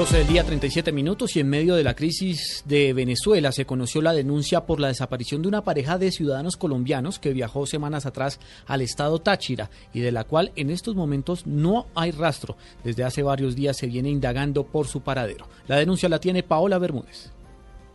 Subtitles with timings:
[0.00, 4.00] 12 del día, 37 minutos y en medio de la crisis de Venezuela se conoció
[4.00, 8.40] la denuncia por la desaparición de una pareja de ciudadanos colombianos que viajó semanas atrás
[8.66, 12.56] al estado Táchira y de la cual en estos momentos no hay rastro.
[12.82, 15.46] Desde hace varios días se viene indagando por su paradero.
[15.66, 17.30] La denuncia la tiene Paola Bermúdez.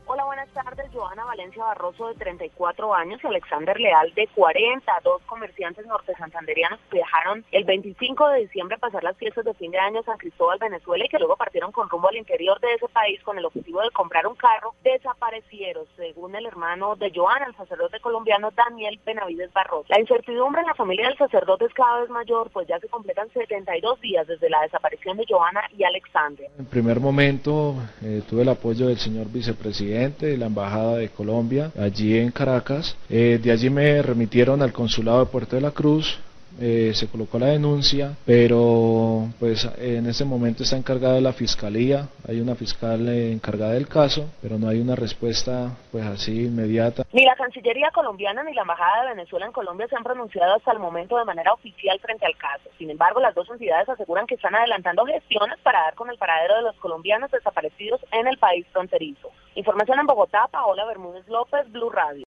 [0.06, 0.85] Hola, buenas tardes.
[0.96, 4.92] Joana Valencia Barroso, de 34 años, y Alexander Leal, de 40.
[5.04, 9.72] Dos comerciantes norte santanderianos viajaron el 25 de diciembre a pasar las fiestas de fin
[9.72, 12.74] de año a San Cristóbal, Venezuela, y que luego partieron con rumbo al interior de
[12.74, 14.74] ese país con el objetivo de comprar un carro.
[14.84, 19.88] Desaparecieron, según el hermano de Joana, el sacerdote colombiano Daniel Benavides Barroso.
[19.90, 23.30] La incertidumbre en la familia del sacerdote es cada vez mayor, pues ya se completan
[23.34, 26.50] 72 días desde la desaparición de Joana y Alexander.
[26.58, 30.48] En primer momento eh, tuve el apoyo del señor vicepresidente de la
[30.94, 32.96] de Colombia, allí en Caracas.
[33.10, 36.20] Eh, de allí me remitieron al consulado de Puerto de la Cruz,
[36.60, 42.40] eh, se colocó la denuncia, pero pues en ese momento está encargada la fiscalía, hay
[42.40, 47.04] una fiscal encargada del caso, pero no hay una respuesta pues así inmediata.
[47.12, 50.72] Ni la Cancillería colombiana ni la Embajada de Venezuela en Colombia se han pronunciado hasta
[50.72, 52.70] el momento de manera oficial frente al caso.
[52.78, 56.56] Sin embargo, las dos entidades aseguran que están adelantando gestiones para dar con el paradero
[56.56, 59.30] de los colombianos desaparecidos en el país fronterizo.
[59.56, 62.24] Información en Bogotá, Paola Bermúdez López, Blue Radio.